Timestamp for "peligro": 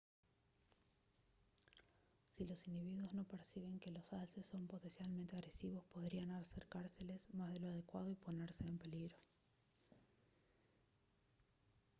8.79-9.15